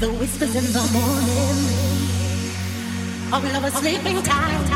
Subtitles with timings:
[0.00, 1.58] The whispers in the morning
[3.32, 4.70] of lovers sleeping tight,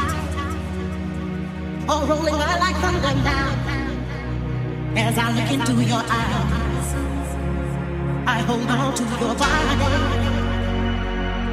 [1.89, 3.55] or rolling by like thunder now.
[4.97, 6.95] As I look into your eyes,
[8.27, 9.85] I hold on to your body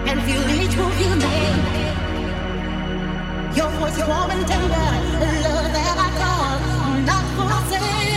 [0.10, 1.66] and feel each move you make.
[3.56, 4.90] Your voice is warm and tender,
[5.46, 6.58] love that I call
[7.06, 8.10] not for sale.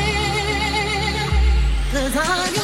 [1.93, 2.62] Cause I'm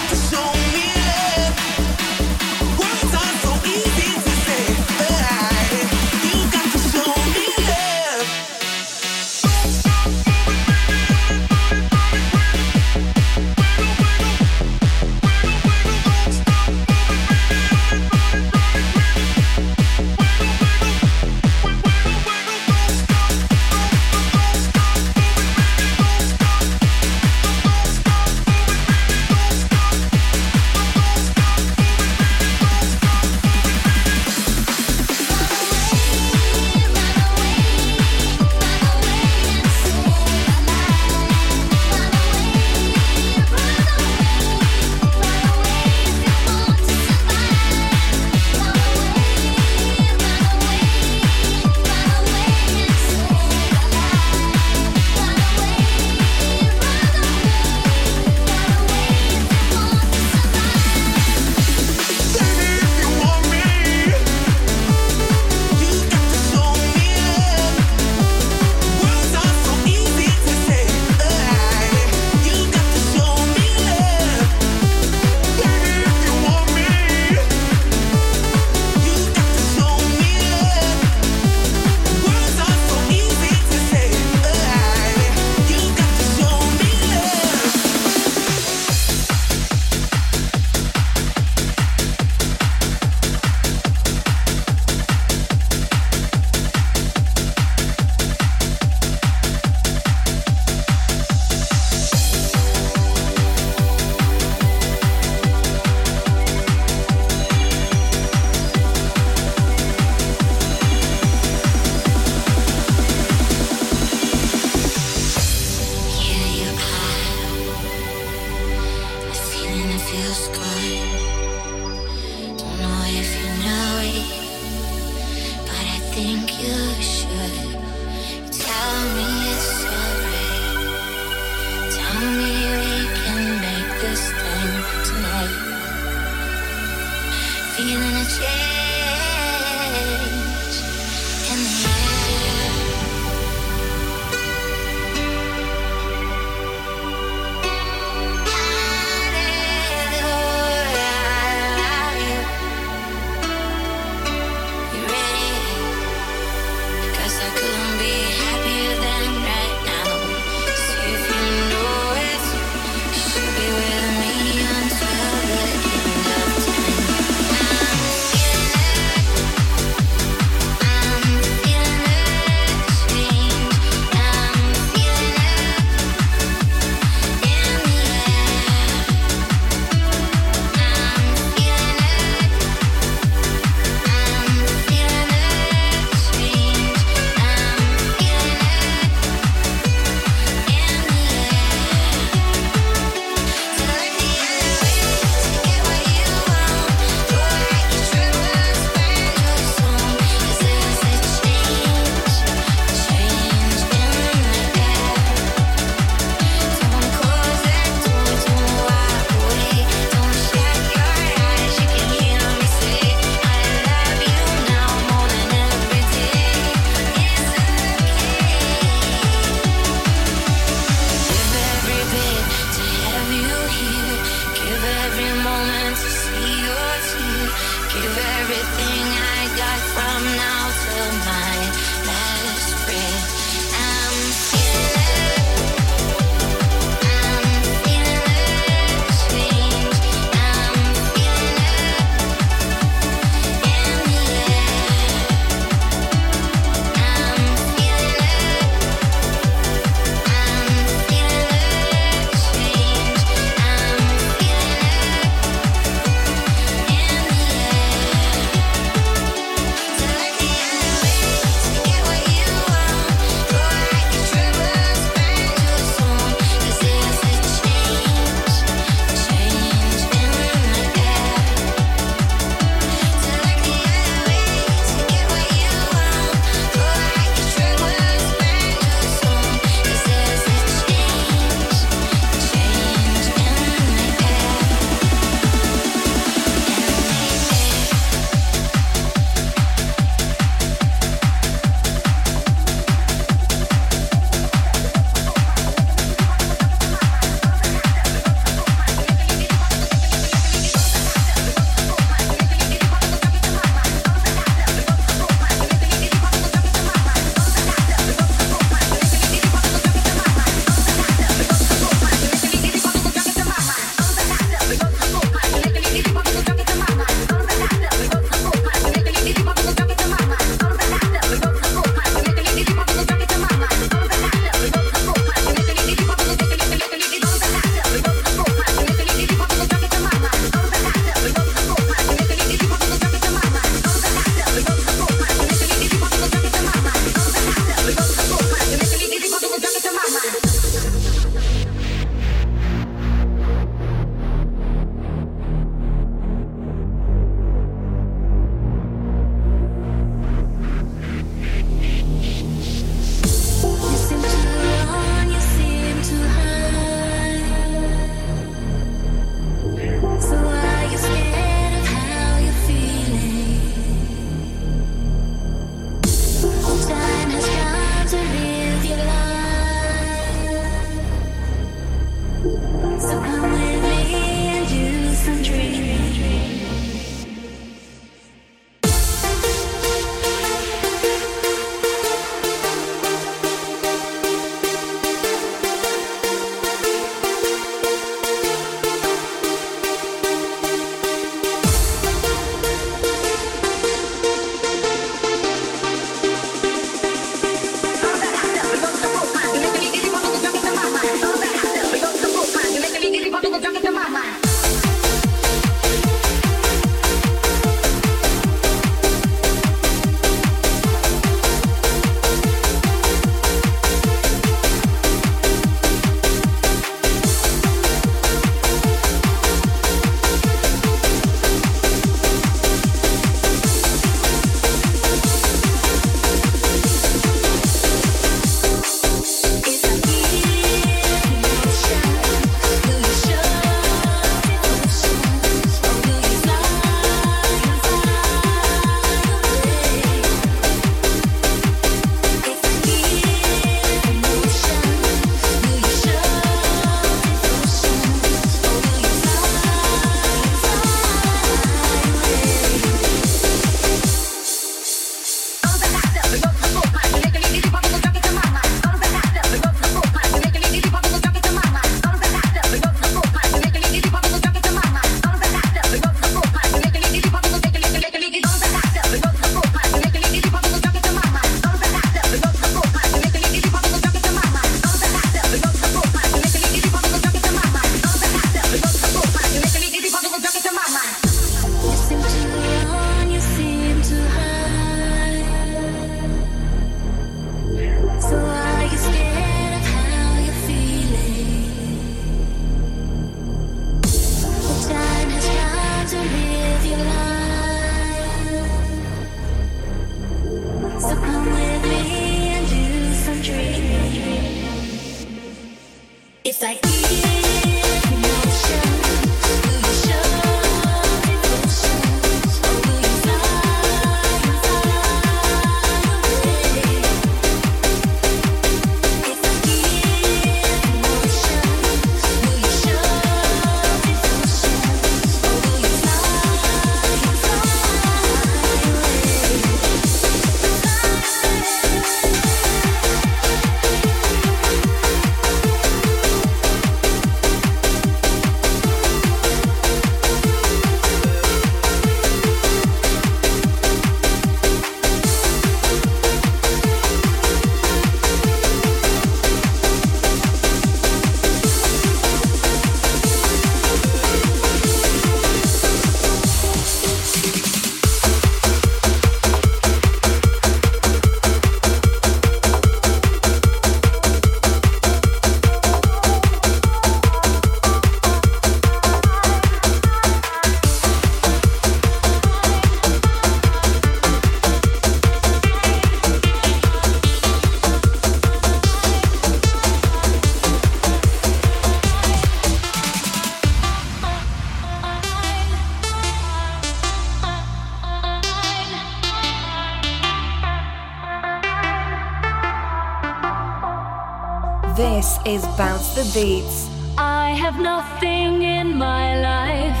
[594.96, 596.88] the beats.
[597.18, 600.00] I have nothing in my life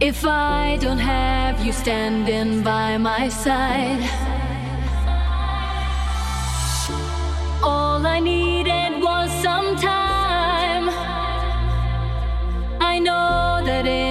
[0.00, 4.02] if I don't have you standing by my side.
[7.62, 10.88] All I needed was some time.
[12.80, 14.07] I know that in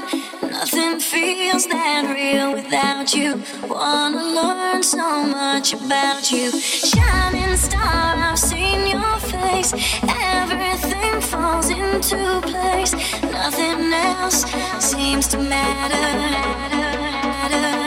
[0.00, 0.50] begun.
[0.50, 3.42] Nothing feels that real without you.
[3.68, 6.50] Wanna learn so much about you.
[6.60, 9.72] Shining star, I've seen your face.
[10.02, 12.92] Everything falls into place.
[13.22, 14.44] Nothing else
[14.78, 15.96] seems to matter.
[15.96, 17.83] matter, matter.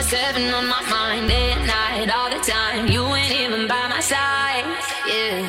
[0.00, 2.86] 24-7 on my mind, day and night, all the time.
[2.86, 4.64] You ain't even by my side,
[5.06, 5.46] yeah.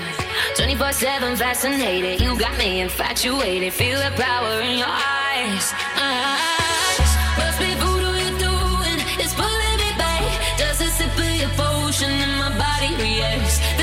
[0.55, 3.71] 24-7 fascinated, you got me infatuated.
[3.71, 5.73] Feel the power in your eyes.
[5.95, 7.11] eyes.
[7.37, 10.57] Must be voodoo you're doing, it's pulling me back.
[10.57, 13.80] Does sip of your potion and my body reacts?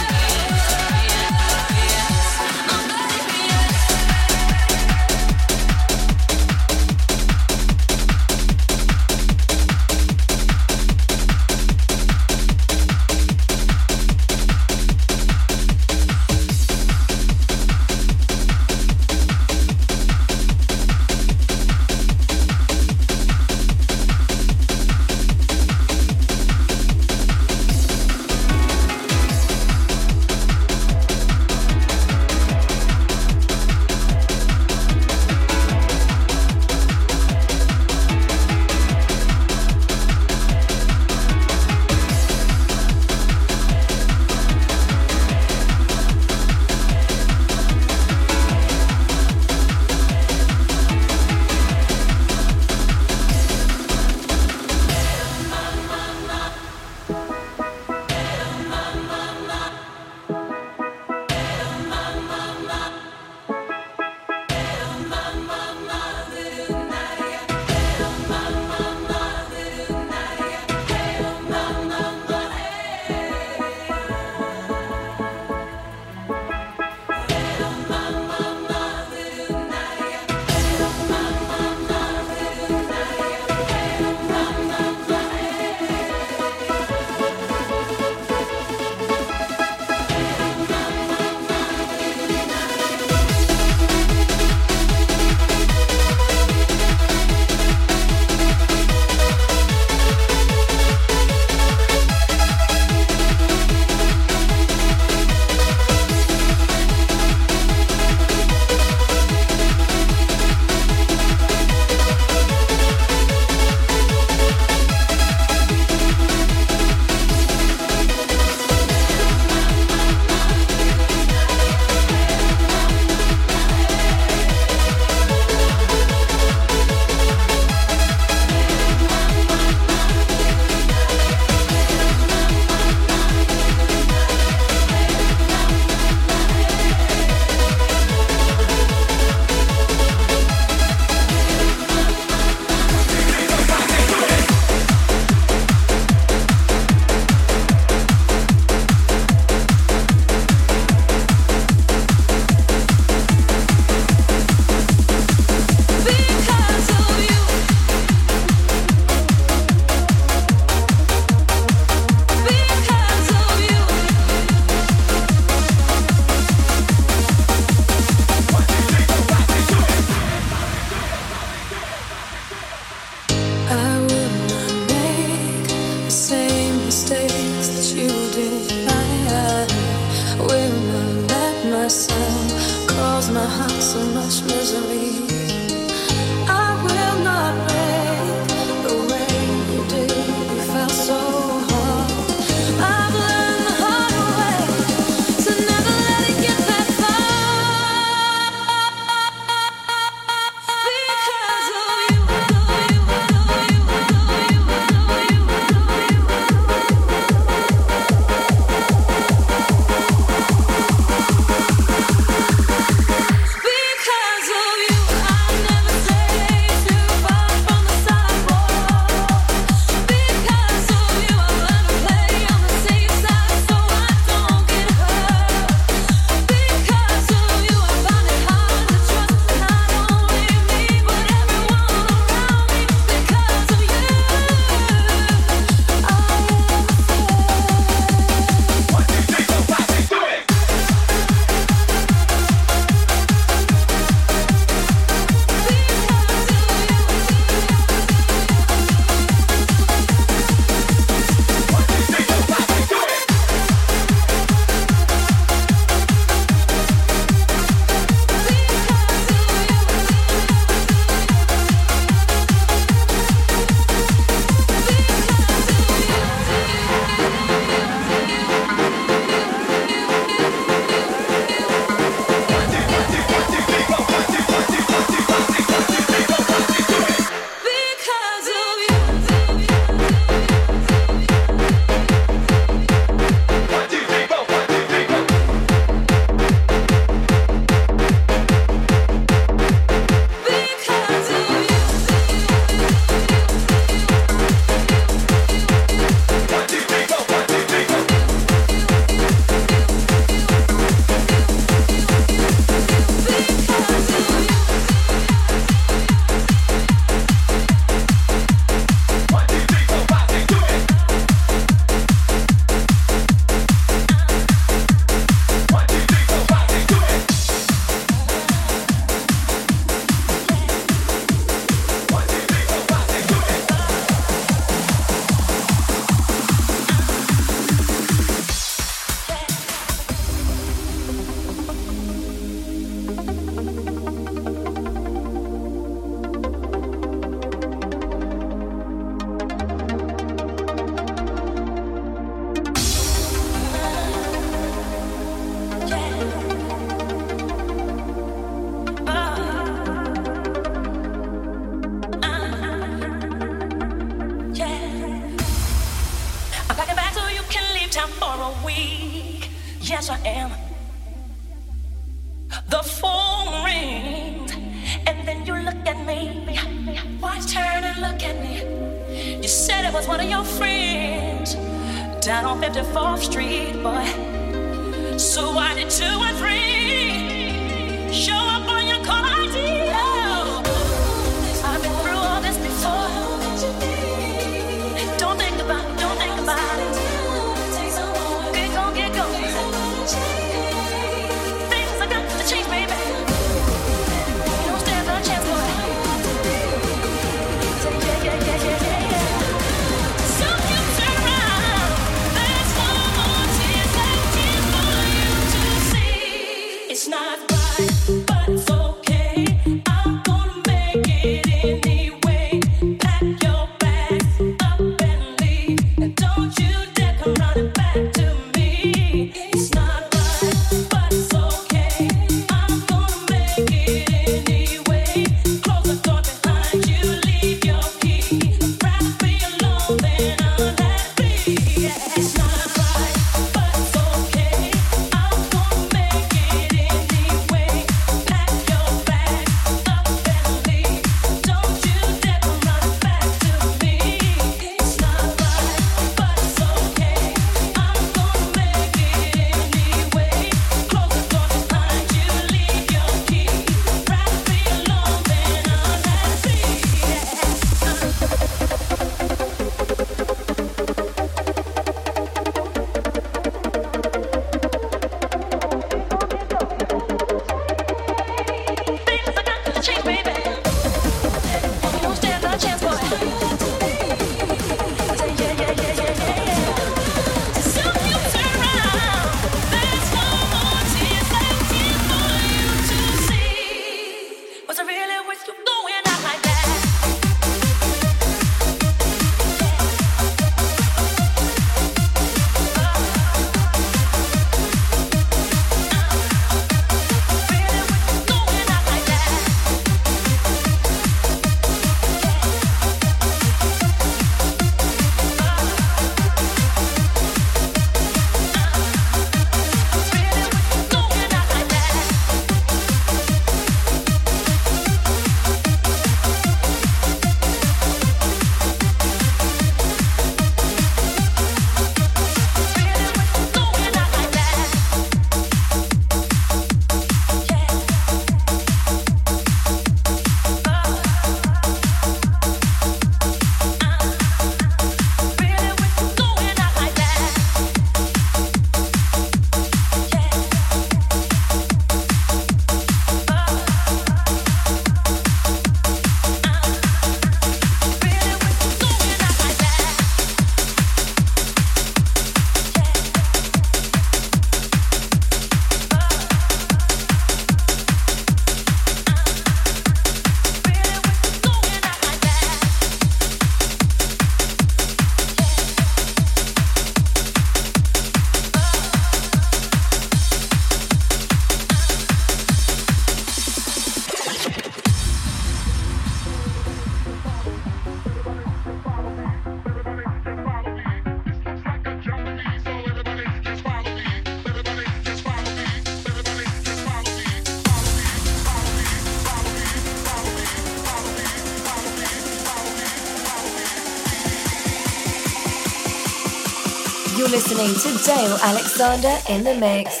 [597.75, 600.00] To Dale Alexander in the mix.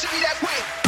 [0.00, 0.79] should be that way.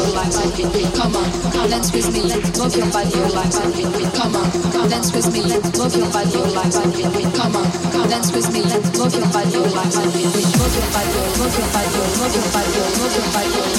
[0.00, 0.32] your life,
[0.96, 1.28] come on,
[1.68, 2.22] dance with me,
[2.56, 3.52] move your body, your life,
[4.16, 5.42] come on, dance with me,
[5.76, 6.72] move your body, your life,
[7.36, 11.68] come on, dance with me, move your body, your life, move your body, move your
[11.68, 13.69] body, move your body, move your body.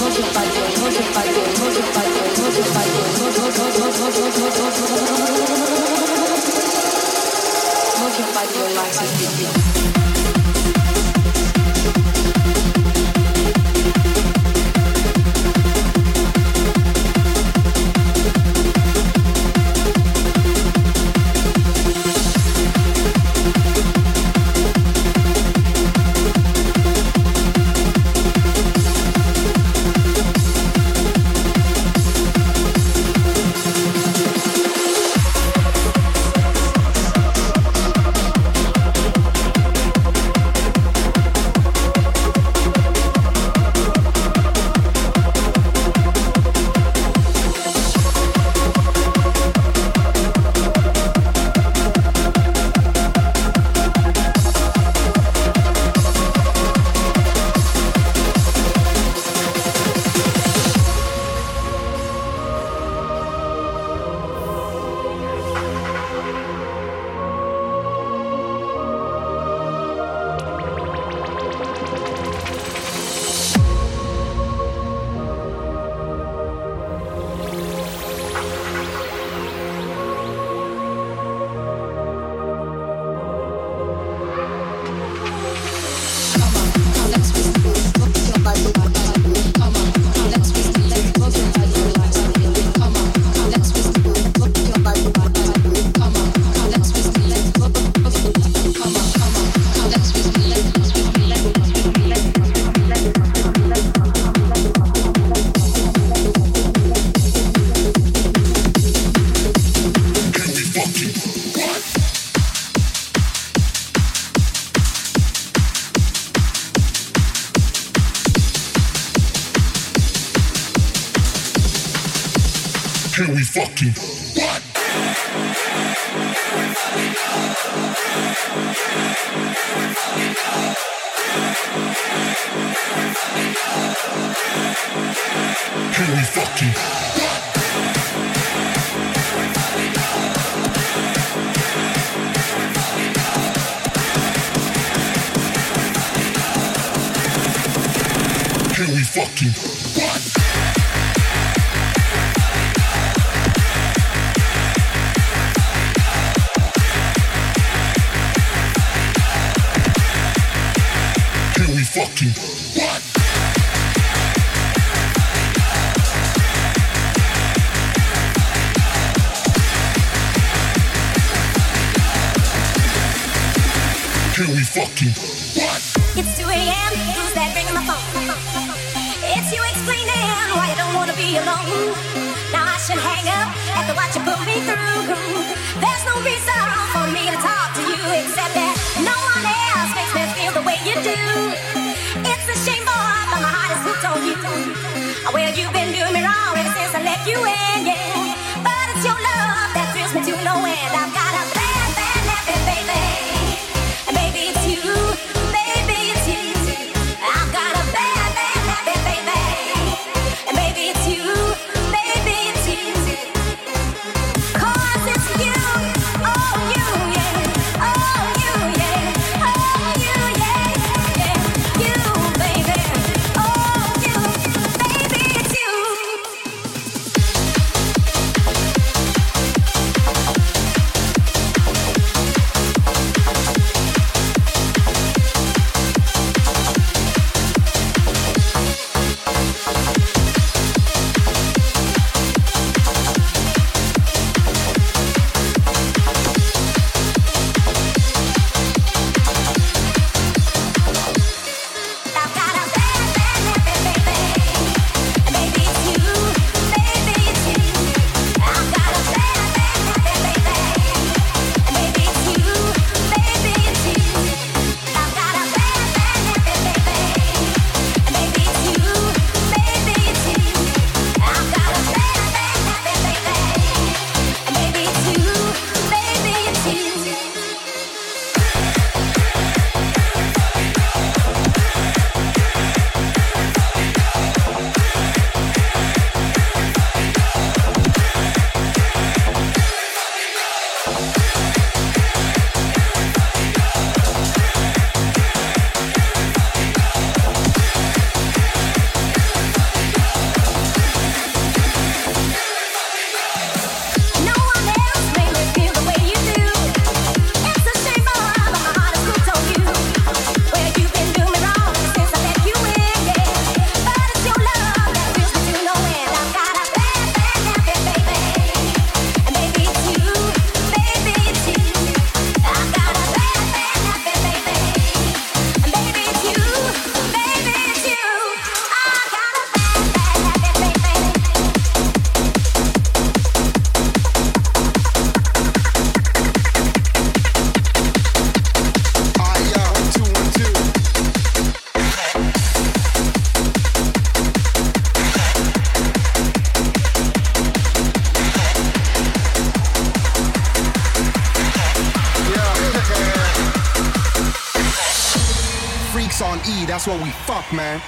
[355.91, 357.81] Freaks on E, that's what we fuck, man.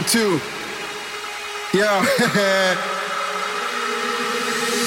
[0.00, 0.40] One, two.
[1.74, 2.86] Yeah.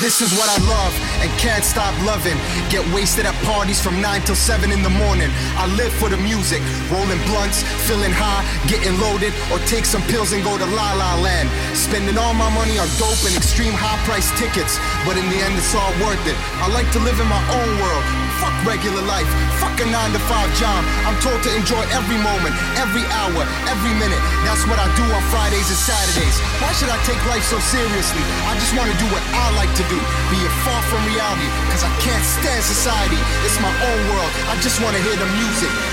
[0.01, 0.91] This is what I love
[1.23, 2.35] and can't stop loving.
[2.67, 5.31] Get wasted at parties from 9 till 7 in the morning.
[5.55, 6.59] I live for the music,
[6.91, 11.15] rolling blunts, feeling high, getting loaded, or take some pills and go to La La
[11.23, 11.47] Land.
[11.71, 14.75] Spending all my money on dope and extreme high price tickets,
[15.07, 16.35] but in the end it's all worth it.
[16.59, 18.22] I like to live in my own world.
[18.63, 19.27] Regular life,
[19.59, 20.79] fuck a 9 to 5 job.
[21.03, 24.23] I'm told to enjoy every moment, every hour, every minute.
[24.47, 26.39] That's what I do on Fridays and Saturdays.
[26.63, 28.23] Why should I take life so seriously?
[28.47, 29.99] I just want to do what I like to do,
[30.31, 33.19] be it far from reality, cause I can't stand society.
[33.43, 35.92] It's my own world, I just want to hear the music.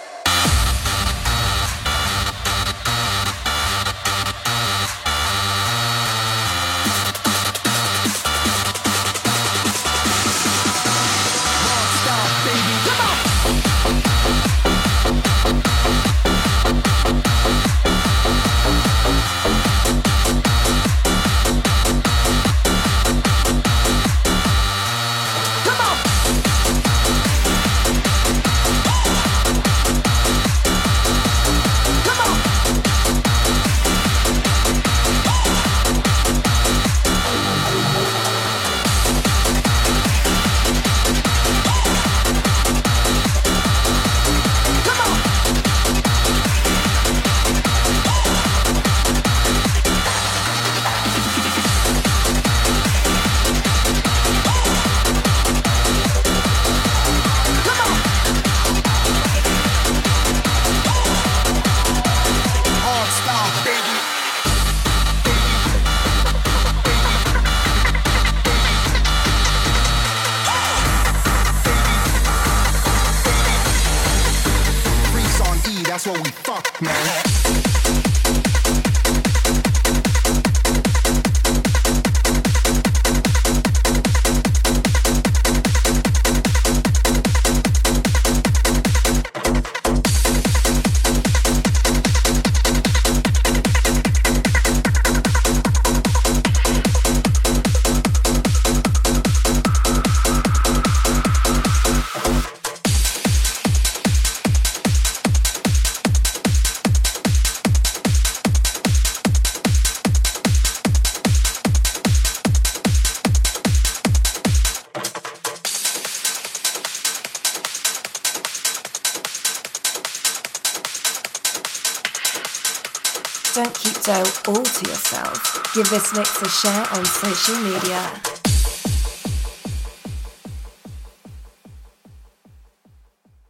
[125.91, 128.30] This mix a share on social media.